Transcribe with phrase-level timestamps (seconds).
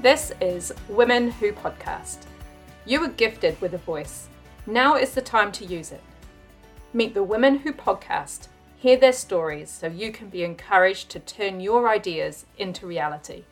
[0.00, 2.18] This is Women Who Podcast.
[2.86, 4.28] You are gifted with a voice.
[4.64, 6.00] Now is the time to use it.
[6.92, 11.58] Meet the Women Who Podcast, hear their stories so you can be encouraged to turn
[11.58, 13.42] your ideas into reality.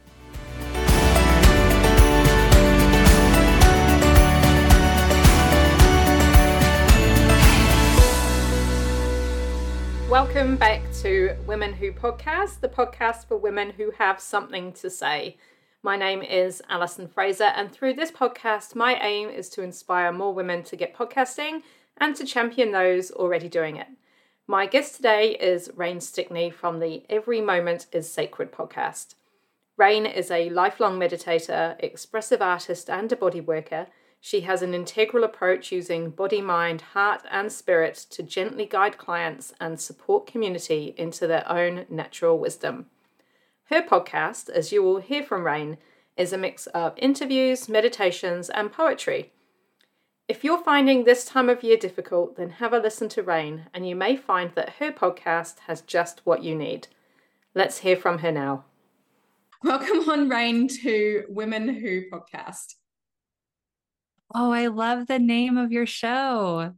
[10.09, 15.37] Welcome back to Women Who Podcast, the podcast for women who have something to say.
[15.87, 20.35] My name is Alison Fraser, and through this podcast, my aim is to inspire more
[20.35, 21.63] women to get podcasting
[21.97, 23.87] and to champion those already doing it.
[24.49, 29.15] My guest today is Rain Stickney from the Every Moment is Sacred podcast.
[29.77, 33.87] Rain is a lifelong meditator, expressive artist, and a body worker.
[34.21, 39.55] She has an integral approach using body, mind, heart, and spirit to gently guide clients
[39.61, 42.87] and support community into their own natural wisdom.
[43.69, 45.79] Her podcast, as you will hear from Rain,
[46.17, 49.33] is a mix of interviews, meditations, and poetry.
[50.29, 53.89] If you're finding this time of year difficult, then have a listen to Rain, and
[53.89, 56.87] you may find that her podcast has just what you need.
[57.57, 58.67] Let's hear from her now.
[59.65, 62.77] Welcome on, Rain, to Women Who podcast.
[64.33, 66.73] Oh, I love the name of your show.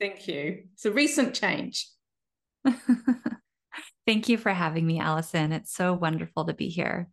[0.00, 0.64] Thank you.
[0.72, 1.86] It's a recent change.
[4.08, 5.52] Thank you for having me, Allison.
[5.52, 7.10] It's so wonderful to be here.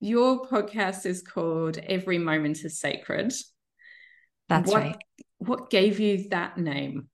[0.00, 3.30] Your podcast is called Every Moment is Sacred.
[4.48, 4.96] That's what, right.
[5.36, 7.10] What gave you that name?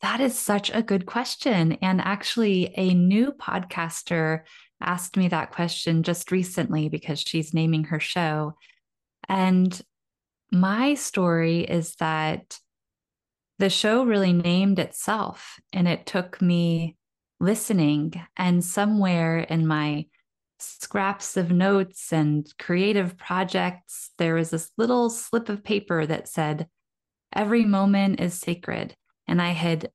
[0.00, 1.74] That is such a good question.
[1.80, 4.40] And actually, a new podcaster
[4.80, 8.56] asked me that question just recently because she's naming her show.
[9.28, 9.80] And
[10.50, 12.58] my story is that
[13.60, 16.96] the show really named itself, and it took me
[17.40, 18.14] listening.
[18.36, 20.06] And somewhere in my
[20.58, 26.68] scraps of notes and creative projects, there was this little slip of paper that said,
[27.32, 28.94] Every moment is sacred.
[29.26, 29.90] And I had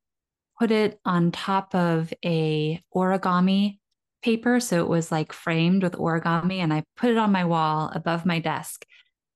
[0.59, 3.79] put it on top of a origami
[4.22, 4.59] paper.
[4.59, 6.59] So it was like framed with origami.
[6.59, 8.85] And I put it on my wall above my desk.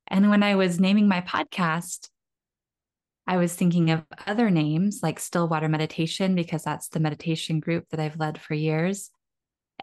[0.08, 2.08] And when I was naming my podcast,
[3.28, 8.00] I was thinking of other names like Stillwater Meditation, because that's the meditation group that
[8.00, 9.12] I've led for years.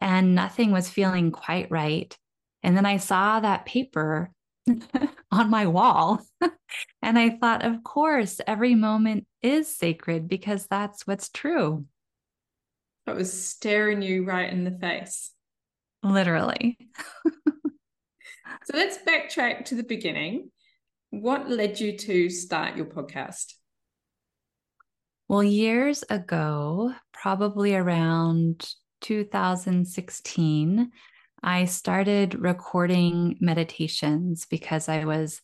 [0.00, 2.16] And nothing was feeling quite right.
[2.62, 4.31] And then I saw that paper
[5.31, 6.22] on my wall.
[7.03, 11.84] and I thought, of course, every moment is sacred because that's what's true.
[13.06, 15.31] That was staring you right in the face.
[16.03, 16.78] Literally.
[18.65, 20.50] so let's backtrack to the beginning.
[21.20, 23.54] What led you to start your podcast?
[25.28, 28.69] Well, years ago, probably around
[29.00, 30.91] 2016,
[31.42, 35.41] I started recording meditations because I was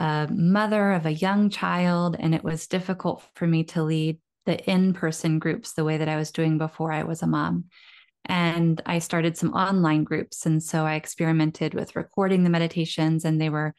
[0.00, 4.58] a mother of a young child and it was difficult for me to lead the
[4.68, 7.66] in person groups the way that I was doing before I was a mom.
[8.24, 10.44] And I started some online groups.
[10.44, 13.74] And so I experimented with recording the meditations, and they were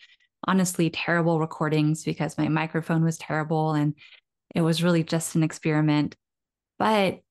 [0.46, 3.96] honestly terrible recordings because my microphone was terrible and
[4.54, 6.16] it was really just an experiment.
[6.80, 7.22] But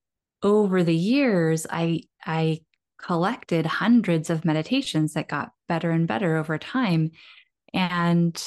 [0.42, 2.60] over the years, I I
[2.98, 7.10] collected hundreds of meditations that got better and better over time.
[7.72, 8.42] And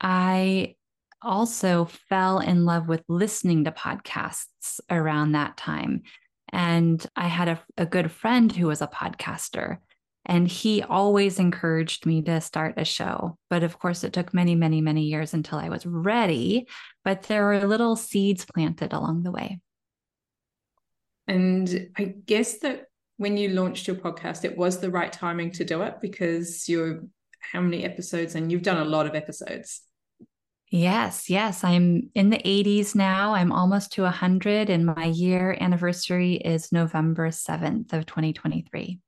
[0.00, 0.76] I
[1.22, 6.02] also fell in love with listening to podcasts around that time.
[6.52, 9.78] And I had a, a good friend who was a podcaster.
[10.26, 13.38] And he always encouraged me to start a show.
[13.48, 16.66] But of course, it took many, many, many years until I was ready.
[17.04, 19.60] But there were little seeds planted along the way.
[21.28, 25.64] And I guess that when you launched your podcast, it was the right timing to
[25.64, 27.02] do it because you're
[27.52, 29.82] how many episodes and you've done a lot of episodes.
[30.68, 31.62] Yes, yes.
[31.62, 33.34] I'm in the 80s now.
[33.34, 38.98] I'm almost to 100, and my year anniversary is November 7th of 2023.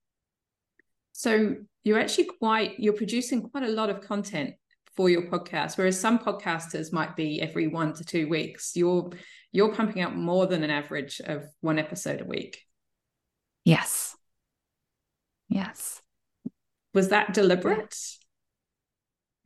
[1.19, 4.55] So you're actually quite you're producing quite a lot of content
[4.95, 8.77] for your podcast, whereas some podcasters might be every one to two weeks.
[8.77, 9.11] You're
[9.51, 12.63] you're pumping out more than an average of one episode a week.
[13.65, 14.17] Yes.
[15.49, 16.03] Yes.
[16.95, 17.99] Was that deliberate?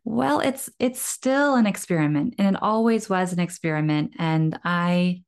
[0.05, 5.23] Well, it's it's still an experiment and it always was an experiment and I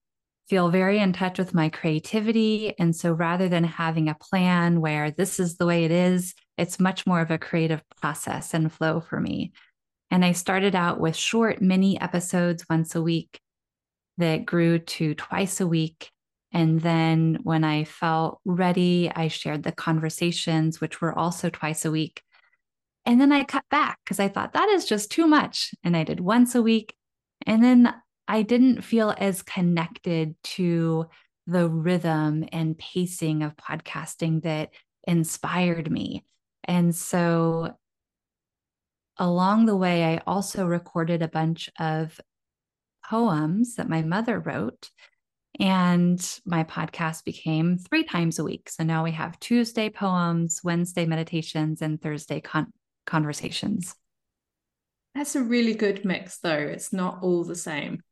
[0.49, 2.75] feel very in touch with my creativity.
[2.79, 6.79] And so rather than having a plan where this is the way it is, it's
[6.79, 9.53] much more of a creative process and flow for me.
[10.11, 13.41] And I started out with short mini episodes once a week
[14.19, 16.11] that grew to twice a week.
[16.53, 21.91] And then when I felt ready, I shared the conversations, which were also twice a
[21.91, 22.23] week.
[23.07, 25.75] And then I cut back because I thought that is just too much.
[25.83, 26.95] And I did once a week.
[27.47, 27.93] And then
[28.27, 31.07] I didn't feel as connected to
[31.47, 34.71] the rhythm and pacing of podcasting that
[35.07, 36.25] inspired me.
[36.65, 37.77] And so
[39.19, 42.19] along the way, I also recorded a bunch of
[43.09, 44.91] poems that my mother wrote.
[45.61, 48.69] And my podcast became three times a week.
[48.69, 52.73] So now we have Tuesday poems, Wednesday meditations, and Thursday con-
[53.07, 53.95] conversations.
[55.15, 56.51] That's a really good mix, though.
[56.51, 58.03] It's not all the same.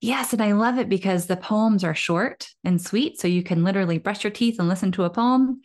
[0.00, 0.32] Yes.
[0.32, 3.20] And I love it because the poems are short and sweet.
[3.20, 5.62] So you can literally brush your teeth and listen to a poem.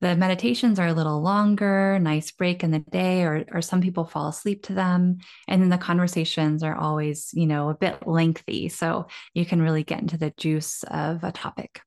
[0.00, 4.04] The meditations are a little longer, nice break in the day, or, or some people
[4.04, 5.18] fall asleep to them.
[5.48, 8.68] And then the conversations are always, you know, a bit lengthy.
[8.68, 11.80] So you can really get into the juice of a topic.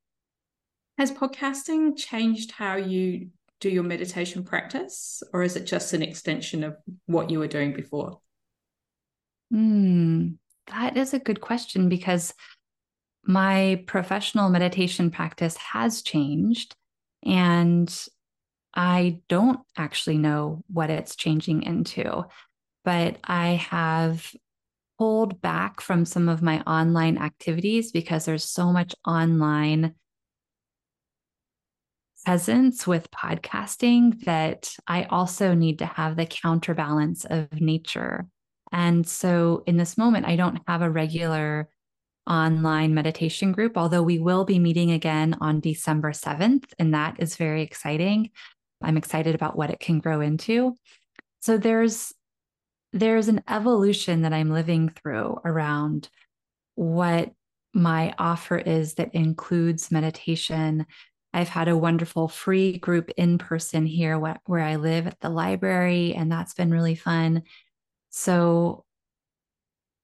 [0.97, 3.29] Has podcasting changed how you
[3.59, 6.75] do your meditation practice, or is it just an extension of
[7.05, 8.19] what you were doing before?
[9.51, 10.29] Hmm,
[10.67, 12.33] that is a good question because
[13.23, 16.75] my professional meditation practice has changed.
[17.23, 17.93] And
[18.73, 22.23] I don't actually know what it's changing into,
[22.85, 24.31] but I have
[24.97, 29.93] pulled back from some of my online activities because there's so much online
[32.25, 38.27] presence with podcasting that I also need to have the counterbalance of nature.
[38.71, 41.69] And so in this moment, I don't have a regular
[42.27, 46.65] online meditation group, although we will be meeting again on December 7th.
[46.77, 48.31] And that is very exciting.
[48.81, 50.75] I'm excited about what it can grow into.
[51.41, 52.13] So there's
[52.93, 56.09] there's an evolution that I'm living through around
[56.75, 57.31] what
[57.73, 60.85] my offer is that includes meditation
[61.33, 65.29] I've had a wonderful free group in person here wh- where I live at the
[65.29, 67.43] library, and that's been really fun.
[68.17, 68.83] So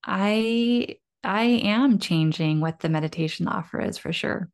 [0.05, 4.49] I I am changing what the meditation offer is for sure.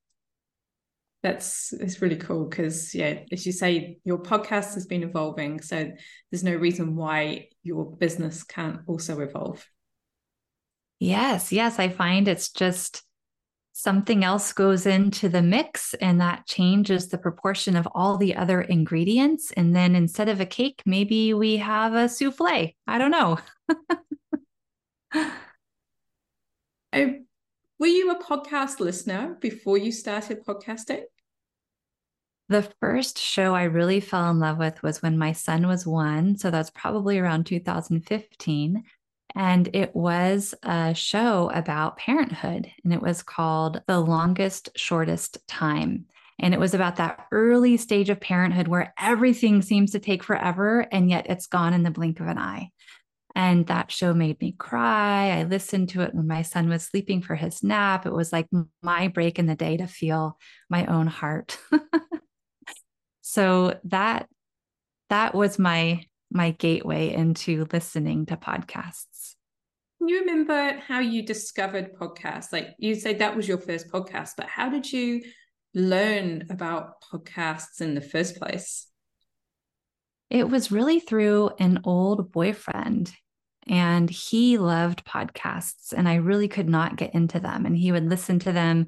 [1.23, 5.91] That's it's really cool because yeah, as you say, your podcast has been evolving, so
[6.31, 9.67] there's no reason why your business can't also evolve.
[10.99, 13.03] Yes, yes, I find it's just
[13.79, 18.59] something else goes into the mix and that changes the proportion of all the other
[18.59, 19.53] ingredients.
[19.53, 22.75] And then instead of a cake, maybe we have a souffle.
[22.87, 23.37] I don't know.
[26.93, 27.15] oh,
[27.79, 31.03] were you a podcast listener before you started podcasting?
[32.49, 36.35] The first show I really fell in love with was when my son was one.
[36.37, 38.83] So that's probably around 2015.
[39.35, 46.05] And it was a show about parenthood, and it was called The Longest, Shortest Time.
[46.39, 50.87] And it was about that early stage of parenthood where everything seems to take forever,
[50.91, 52.71] and yet it's gone in the blink of an eye.
[53.35, 55.37] And that show made me cry.
[55.37, 58.05] I listened to it when my son was sleeping for his nap.
[58.05, 58.47] It was like
[58.81, 60.37] my break in the day to feel
[60.69, 61.57] my own heart.
[63.21, 64.27] so that
[65.09, 69.18] that was my my gateway into listening to podcasts.
[69.99, 72.53] Can you remember how you discovered podcasts?
[72.53, 75.21] Like you said that was your first podcast, but how did you
[75.73, 78.87] learn about podcasts in the first place?
[80.29, 83.11] It was really through an old boyfriend
[83.67, 88.07] and he loved podcasts and I really could not get into them and he would
[88.07, 88.87] listen to them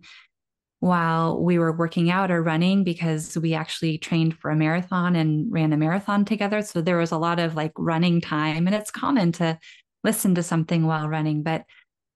[0.82, 5.52] while we were working out or running because we actually trained for a marathon and
[5.52, 6.64] ran a marathon together.
[6.64, 9.60] So there was a lot of like running time, and it's common to
[10.04, 11.66] listen to something while running, but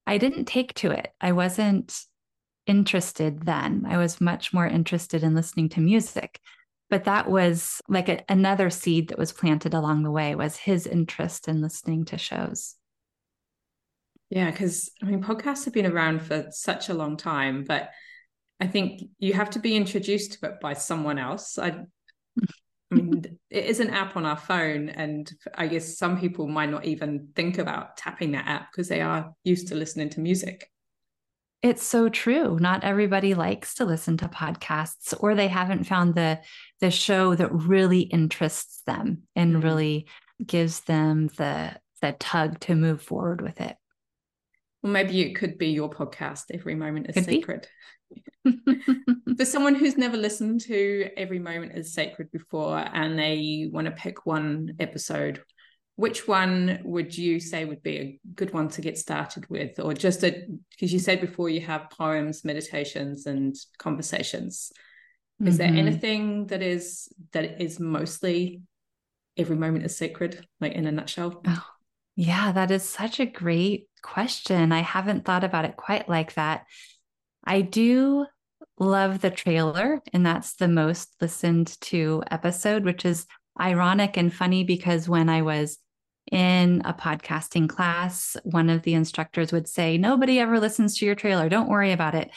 [0.08, 1.14] I didn't take to it.
[1.20, 1.98] I wasn't
[2.68, 3.86] interested then.
[3.88, 6.40] I was much more interested in listening to music.
[6.90, 10.86] But that was like a, another seed that was planted along the way was his
[10.86, 12.76] interest in listening to shows.
[14.30, 17.90] Yeah, because I mean, podcasts have been around for such a long time, but
[18.60, 21.58] I think you have to be introduced to it by someone else.
[21.58, 21.86] I,
[22.92, 26.70] I mean, it is an app on our phone, and I guess some people might
[26.70, 30.70] not even think about tapping that app because they are used to listening to music.
[31.64, 32.60] It's so true.
[32.60, 36.40] Not everybody likes to listen to podcasts, or they haven't found the
[36.80, 39.64] the show that really interests them and mm-hmm.
[39.64, 40.08] really
[40.46, 43.76] gives them the the tug to move forward with it.
[44.84, 46.52] Well, maybe it could be your podcast.
[46.54, 47.68] Every moment is could sacred.
[49.38, 53.92] For someone who's never listened to Every Moment is Sacred before and they want to
[53.92, 55.42] pick one episode,
[55.96, 59.80] which one would you say would be a good one to get started with?
[59.80, 64.72] Or just a, because you said before you have poems, meditations, and conversations.
[65.44, 65.58] Is mm-hmm.
[65.58, 68.62] there anything that is that is mostly
[69.38, 71.42] every moment is sacred, like in a nutshell?
[71.46, 71.66] Oh,
[72.16, 74.72] yeah, that is such a great question.
[74.72, 76.66] I haven't thought about it quite like that.
[77.46, 78.26] I do
[78.80, 83.26] love the trailer, and that's the most listened to episode, which is
[83.60, 85.78] ironic and funny because when I was
[86.32, 91.16] in a podcasting class, one of the instructors would say, Nobody ever listens to your
[91.16, 91.50] trailer.
[91.50, 92.32] Don't worry about it.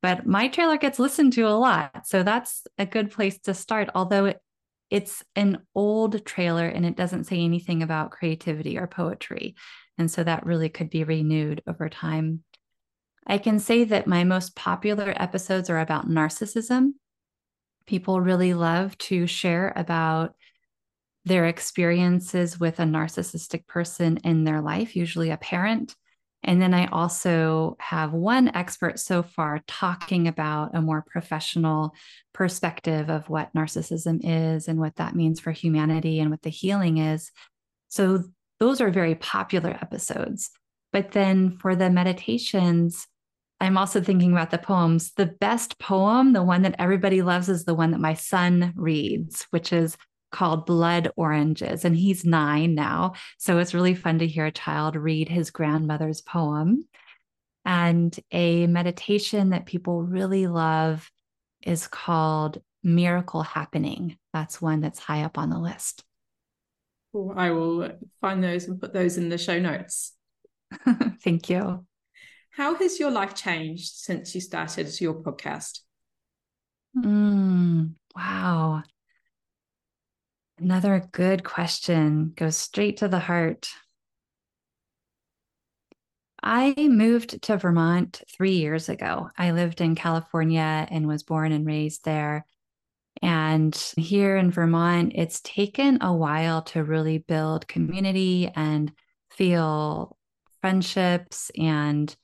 [0.00, 2.06] But my trailer gets listened to a lot.
[2.06, 3.88] So that's a good place to start.
[3.94, 4.40] Although it,
[4.90, 9.54] it's an old trailer and it doesn't say anything about creativity or poetry.
[9.98, 12.42] And so that really could be renewed over time.
[13.26, 16.92] I can say that my most popular episodes are about narcissism.
[17.86, 20.34] People really love to share about
[21.24, 25.94] their experiences with a narcissistic person in their life, usually a parent.
[26.44, 31.94] And then I also have one expert so far talking about a more professional
[32.32, 36.98] perspective of what narcissism is and what that means for humanity and what the healing
[36.98, 37.30] is.
[37.88, 38.24] So
[38.58, 40.50] those are very popular episodes.
[40.92, 43.06] But then for the meditations,
[43.62, 45.12] I'm also thinking about the poems.
[45.12, 49.46] The best poem, the one that everybody loves, is the one that my son reads,
[49.50, 49.96] which is
[50.32, 51.84] called Blood Oranges.
[51.84, 53.12] And he's nine now.
[53.38, 56.88] So it's really fun to hear a child read his grandmother's poem.
[57.64, 61.08] And a meditation that people really love
[61.64, 64.18] is called Miracle Happening.
[64.32, 66.02] That's one that's high up on the list.
[67.36, 67.90] I will
[68.20, 70.14] find those and put those in the show notes.
[71.22, 71.86] Thank you.
[72.52, 75.80] How has your life changed since you started your podcast?
[76.94, 78.82] Mm, wow.
[80.58, 83.70] Another good question goes straight to the heart.
[86.42, 89.30] I moved to Vermont three years ago.
[89.38, 92.44] I lived in California and was born and raised there.
[93.22, 98.92] And here in Vermont, it's taken a while to really build community and
[99.30, 100.18] feel
[100.60, 101.50] friendships.
[101.56, 102.14] And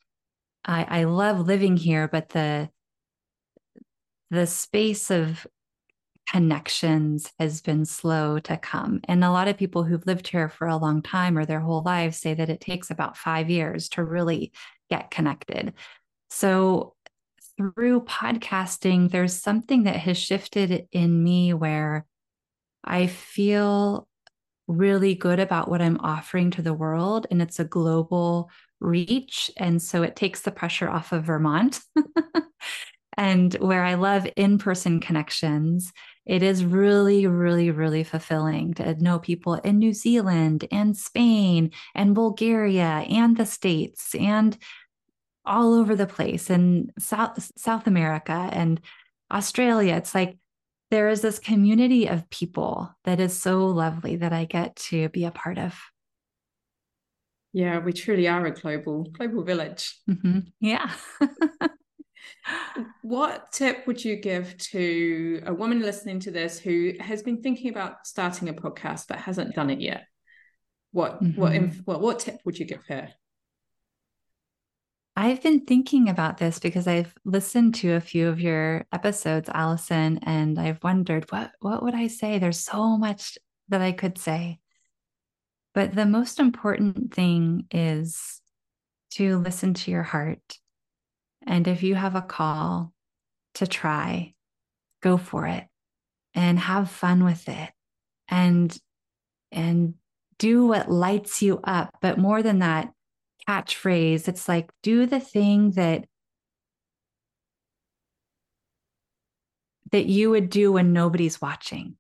[0.68, 2.68] I, I love living here, but the
[4.30, 5.46] the space of
[6.30, 9.00] connections has been slow to come.
[9.04, 11.82] And a lot of people who've lived here for a long time or their whole
[11.82, 14.52] lives say that it takes about five years to really
[14.90, 15.72] get connected.
[16.28, 16.94] So,
[17.56, 22.06] through podcasting, there's something that has shifted in me where
[22.84, 24.06] I feel
[24.68, 27.26] really good about what I'm offering to the world.
[27.30, 29.50] And it's a global reach.
[29.56, 31.80] And so it takes the pressure off of Vermont.
[33.16, 35.92] and where I love in person connections,
[36.26, 42.14] it is really, really, really fulfilling to know people in New Zealand and Spain and
[42.14, 44.56] Bulgaria and the States and
[45.46, 48.80] all over the place and South, South America and
[49.32, 49.94] Australia.
[49.94, 50.36] It's like
[50.90, 55.24] there is this community of people that is so lovely that I get to be
[55.24, 55.78] a part of.
[57.52, 59.98] Yeah, we truly are a global global village.
[60.08, 60.40] Mm-hmm.
[60.60, 60.92] Yeah.
[63.02, 67.70] what tip would you give to a woman listening to this who has been thinking
[67.70, 70.04] about starting a podcast but hasn't done it yet?
[70.92, 71.40] What mm-hmm.
[71.40, 73.08] what inf- what what tip would you give her?
[75.18, 80.20] I've been thinking about this because I've listened to a few of your episodes, Allison,
[80.22, 82.38] and I've wondered what what would I say?
[82.38, 83.36] There's so much
[83.68, 84.60] that I could say.
[85.74, 88.40] But the most important thing is
[89.14, 90.60] to listen to your heart
[91.44, 92.92] and if you have a call
[93.54, 94.34] to try,
[95.02, 95.64] go for it
[96.32, 97.70] and have fun with it
[98.28, 98.78] and
[99.50, 99.94] and
[100.38, 101.96] do what lights you up.
[102.00, 102.92] But more than that,
[103.48, 106.04] catchphrase, it's like do the thing that
[109.90, 111.96] that you would do when nobody's watching.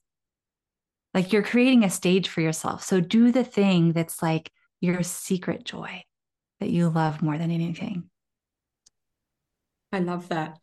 [1.14, 2.84] Like you're creating a stage for yourself.
[2.84, 4.50] So do the thing that's like
[4.80, 6.04] your secret joy
[6.60, 8.10] that you love more than anything.
[9.90, 10.58] I love that.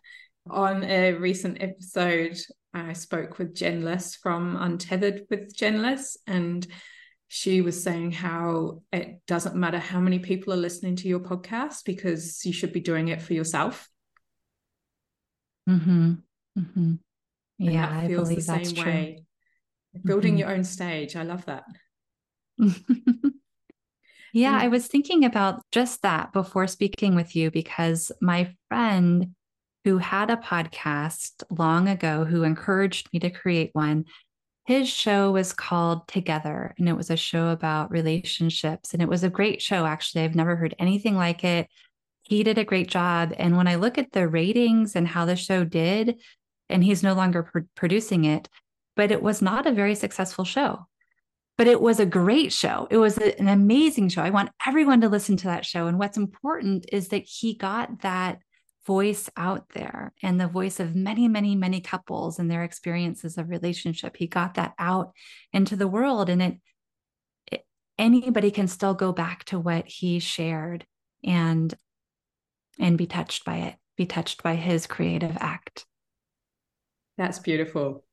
[0.47, 2.37] On a recent episode,
[2.73, 6.67] I spoke with Jen Liss from Untethered with Jen Liss, and
[7.35, 11.83] she was saying how it doesn't matter how many people are listening to your podcast
[11.83, 13.89] because you should be doing it for yourself.
[15.69, 16.13] Mm-hmm.
[16.57, 16.93] Mm-hmm.
[17.57, 18.85] Yeah, I believe the that's true.
[18.85, 19.25] Way.
[20.05, 20.39] Building mm-hmm.
[20.39, 21.17] your own stage.
[21.17, 21.65] I love that.
[24.31, 29.33] Yeah, I was thinking about just that before speaking with you because my friend
[29.85, 34.03] who had a podcast long ago who encouraged me to create one,
[34.65, 38.93] his show was called Together and it was a show about relationships.
[38.93, 40.23] And it was a great show, actually.
[40.23, 41.67] I've never heard anything like it.
[42.23, 43.33] He did a great job.
[43.37, 46.19] And when I look at the ratings and how the show did,
[46.69, 48.49] and he's no longer pro- producing it,
[48.95, 50.87] but it was not a very successful show.
[51.57, 52.87] but it was a great show.
[52.91, 54.21] It was an amazing show.
[54.21, 55.87] I want everyone to listen to that show.
[55.87, 58.39] And what's important is that he got that
[58.85, 63.49] voice out there and the voice of many, many, many couples and their experiences of
[63.49, 64.15] relationship.
[64.17, 65.11] He got that out
[65.51, 66.29] into the world.
[66.29, 66.57] And it,
[67.51, 67.65] it
[67.97, 70.85] anybody can still go back to what he shared
[71.23, 71.73] and
[72.77, 75.85] and be touched by it, be touched by his creative act.
[77.17, 78.03] That's beautiful.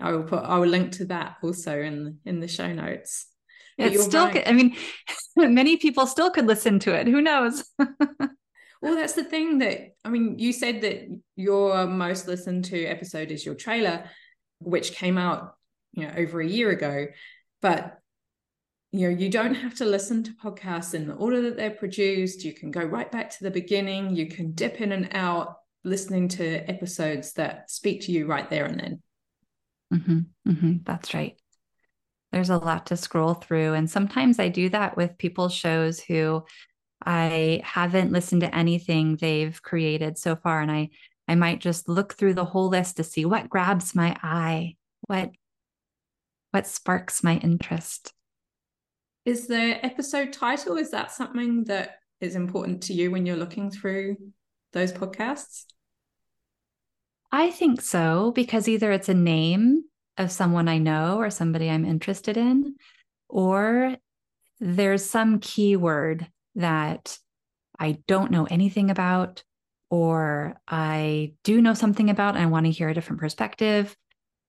[0.00, 3.26] I will put I will link to that also in in the show notes.
[3.78, 4.48] It's still right.
[4.48, 4.76] I mean
[5.36, 7.06] many people still could listen to it.
[7.06, 7.64] Who knows?
[8.82, 13.30] well, that's the thing that I mean, you said that your most listened to episode
[13.30, 14.04] is your trailer,
[14.60, 15.54] which came out,
[15.92, 17.06] you know, over a year ago.
[17.62, 17.98] But
[18.92, 22.44] you know, you don't have to listen to podcasts in the order that they're produced.
[22.44, 24.14] You can go right back to the beginning.
[24.14, 28.64] You can dip in and out listening to episodes that speak to you right there
[28.64, 29.02] and then.
[29.92, 31.36] Mm-hmm, mm-hmm, that's right.
[32.32, 33.74] There's a lot to scroll through.
[33.74, 36.44] And sometimes I do that with people's shows who
[37.04, 40.60] I haven't listened to anything they've created so far.
[40.60, 40.90] And I,
[41.28, 45.30] I might just look through the whole list to see what grabs my eye, what,
[46.50, 48.12] what sparks my interest.
[49.24, 53.70] Is the episode title, is that something that is important to you when you're looking
[53.70, 54.16] through
[54.72, 55.64] those podcasts?
[57.32, 59.82] I think so, because either it's a name
[60.16, 62.76] of someone I know or somebody I'm interested in,
[63.28, 63.96] or
[64.60, 66.26] there's some keyword
[66.56, 67.18] that
[67.78, 69.44] I don't know anything about,
[69.90, 73.96] or I do know something about and I want to hear a different perspective.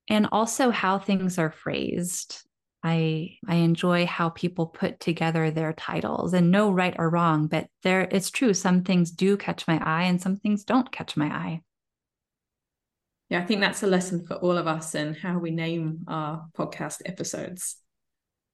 [0.08, 2.42] And also how things are phrased.
[2.82, 7.68] I I enjoy how people put together their titles and no right or wrong, but
[7.82, 8.54] there it's true.
[8.54, 11.62] Some things do catch my eye and some things don't catch my eye
[13.28, 16.46] yeah, I think that's a lesson for all of us in how we name our
[16.56, 17.76] podcast episodes.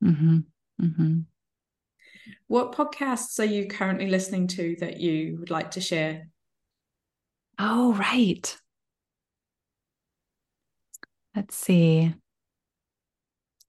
[0.03, 0.39] Mm-hmm.
[0.83, 1.19] Mm-hmm.
[2.47, 6.29] What podcasts are you currently listening to that you would like to share?
[7.59, 8.57] Oh, right.
[11.35, 12.15] Let's see.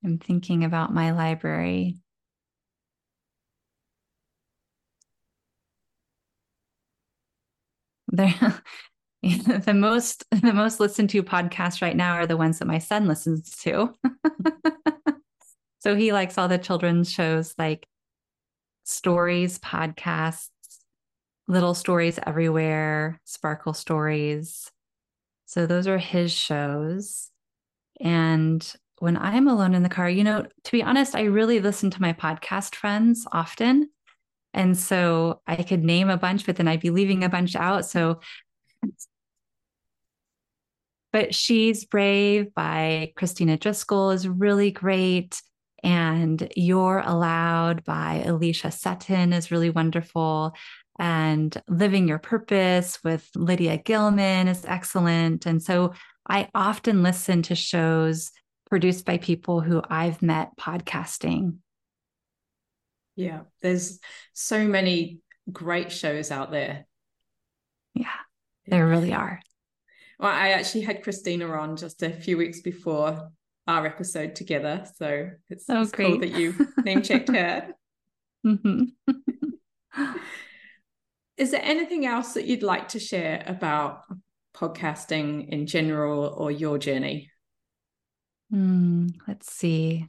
[0.06, 1.98] I'm thinking about my library.
[8.08, 8.34] There,
[9.24, 13.08] the most the most listened to podcasts right now are the ones that my son
[13.08, 13.94] listens to.
[15.80, 17.88] so he likes all the children's shows like
[18.86, 20.50] stories, podcasts,
[21.48, 24.72] little stories everywhere, sparkle stories.
[25.46, 27.30] So those are his shows.
[28.00, 28.66] And
[29.00, 32.02] when I'm alone in the car, you know, to be honest, I really listen to
[32.02, 33.90] my podcast friends often.
[34.54, 37.86] And so I could name a bunch, but then I'd be leaving a bunch out.
[37.86, 38.22] So
[41.12, 45.42] but She's Brave by Kristina Driscoll is really great.
[45.86, 50.56] And You're Allowed by Alicia Sutton is really wonderful.
[50.98, 55.46] And Living Your Purpose with Lydia Gilman is excellent.
[55.46, 55.94] And so
[56.28, 58.32] I often listen to shows
[58.68, 61.58] produced by people who I've met podcasting.
[63.16, 64.00] Yeah, there's
[64.34, 65.20] so many
[65.52, 66.88] great shows out there.
[67.94, 68.08] Yeah,
[68.66, 69.40] there really are.
[70.20, 73.30] Well, I actually had Kristina on just a few weeks before
[73.68, 74.86] our episode together.
[74.96, 77.70] So it's, oh, it's cool that you name checked her.
[78.46, 78.84] Mm-hmm.
[81.38, 84.04] Is there anything else that you'd like to share about
[84.56, 87.32] podcasting in general or your journey?
[88.54, 90.08] Mm, let's see.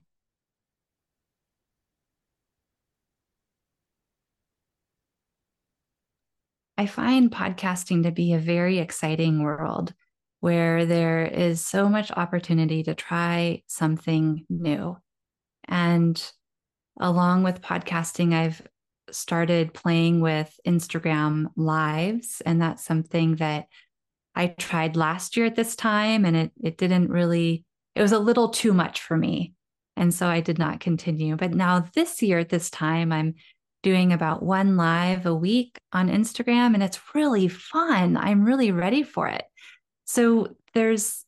[6.79, 9.95] I find podcasting to be a very exciting world
[10.41, 14.97] where there is so much opportunity to try something new.
[15.67, 16.23] And
[17.01, 18.63] along with podcasting, I've
[19.11, 22.43] started playing with Instagram lives.
[22.45, 23.67] And that's something that
[24.35, 28.19] I tried last year at this time, and it, it didn't really, it was a
[28.19, 29.55] little too much for me.
[29.97, 31.37] And so I did not continue.
[31.37, 33.35] But now this year at this time, I'm
[33.83, 38.19] doing about one live a week on Instagram, and it's really fun.
[38.19, 39.45] I'm really ready for it.
[40.07, 41.25] So there's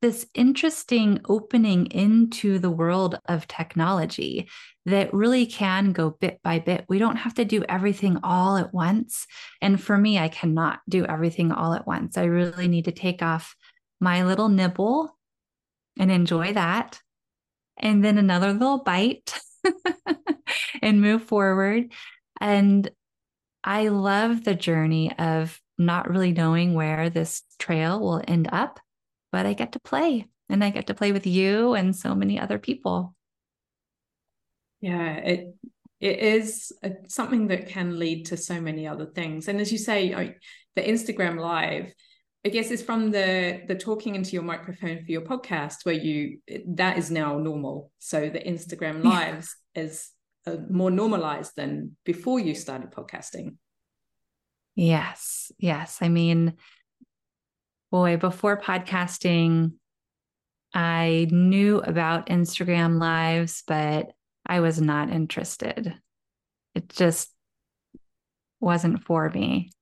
[0.00, 4.48] this interesting opening into the world of technology
[4.86, 6.84] that really can go bit by bit.
[6.88, 9.26] We don't have to do everything all at once.
[9.60, 12.16] And for me, I cannot do everything all at once.
[12.16, 13.56] I really need to take off
[14.00, 15.18] my little nibble
[15.98, 17.00] and enjoy that.
[17.76, 19.38] And then another little bite
[20.82, 21.92] and move forward.
[22.40, 22.88] And
[23.64, 28.80] I love the journey of not really knowing where this trail will end up,
[29.32, 32.38] but I get to play and I get to play with you and so many
[32.38, 33.14] other people.
[34.80, 35.54] Yeah, it
[36.00, 39.48] it is a, something that can lead to so many other things.
[39.48, 40.38] And as you say,
[40.76, 41.92] the Instagram live,
[42.46, 46.38] I guess is from the the talking into your microphone for your podcast, where you
[46.74, 47.90] that is now normal.
[47.98, 50.10] So the Instagram lives is
[50.46, 53.56] uh, more normalized than before you started podcasting.
[54.78, 55.98] Yes, yes.
[56.02, 56.54] I mean,
[57.90, 59.72] boy, before podcasting,
[60.72, 64.12] I knew about Instagram lives, but
[64.46, 65.96] I was not interested.
[66.76, 67.34] It just
[68.60, 69.72] wasn't for me.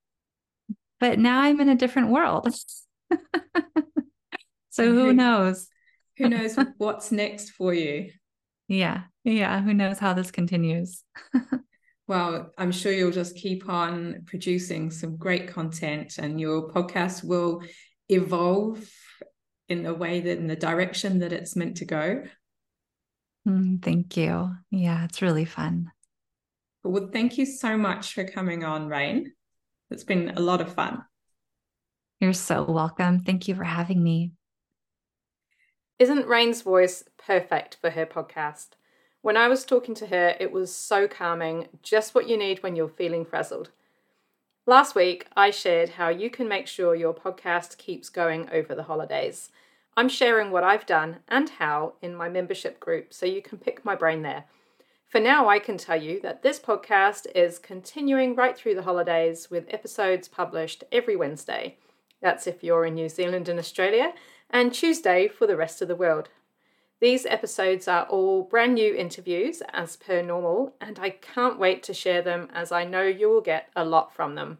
[0.99, 2.51] But now I'm in a different world.
[4.71, 5.67] so who knows?
[6.17, 8.09] who knows what's next for you?
[8.69, 9.03] Yeah.
[9.23, 9.61] Yeah.
[9.61, 11.01] Who knows how this continues?
[12.07, 17.63] well, I'm sure you'll just keep on producing some great content and your podcast will
[18.09, 18.89] evolve
[19.67, 22.23] in the way that in the direction that it's meant to go.
[23.45, 24.51] Mm, thank you.
[24.71, 25.91] Yeah, it's really fun.
[26.83, 29.33] Well, thank you so much for coming on, Rain.
[29.91, 31.03] It's been a lot of fun.
[32.21, 33.19] You're so welcome.
[33.19, 34.31] Thank you for having me.
[35.99, 38.69] Isn't Rain's voice perfect for her podcast?
[39.21, 42.75] When I was talking to her, it was so calming, just what you need when
[42.75, 43.71] you're feeling frazzled.
[44.65, 48.83] Last week, I shared how you can make sure your podcast keeps going over the
[48.83, 49.49] holidays.
[49.95, 53.83] I'm sharing what I've done and how in my membership group, so you can pick
[53.83, 54.45] my brain there.
[55.07, 59.49] For now, I can tell you that this podcast is continuing right through the holidays
[59.49, 61.77] with episodes published every Wednesday.
[62.21, 64.13] That's if you're in New Zealand and Australia,
[64.49, 66.29] and Tuesday for the rest of the world.
[66.99, 71.93] These episodes are all brand new interviews as per normal, and I can't wait to
[71.93, 74.57] share them as I know you will get a lot from them.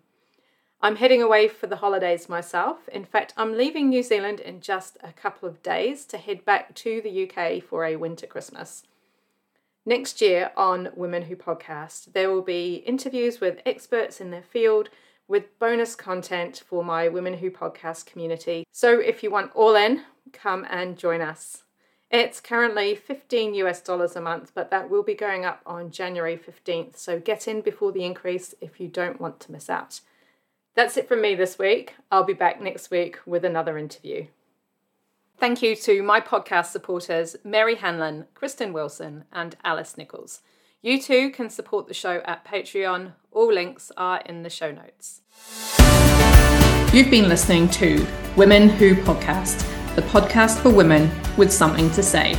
[0.80, 2.88] I'm heading away for the holidays myself.
[2.90, 6.76] In fact, I'm leaving New Zealand in just a couple of days to head back
[6.76, 8.84] to the UK for a winter Christmas.
[9.84, 14.90] Next year on Women Who Podcast, there will be interviews with experts in their field
[15.28, 18.64] with bonus content for my Women Who Podcast community.
[18.72, 21.64] So if you want all in, come and join us.
[22.10, 26.38] It's currently 15 US dollars a month, but that will be going up on January
[26.38, 26.98] 15th.
[26.98, 30.00] So get in before the increase if you don't want to miss out.
[30.74, 31.96] That's it from me this week.
[32.12, 34.28] I'll be back next week with another interview.
[35.40, 40.42] Thank you to my podcast supporters, Mary Hanlon, Kristen Wilson, and Alice Nichols.
[40.82, 43.14] You too can support the show at Patreon.
[43.32, 45.22] All links are in the show notes.
[46.94, 49.64] You've been listening to Women Who Podcast,
[49.98, 52.36] the podcast for women with something to say.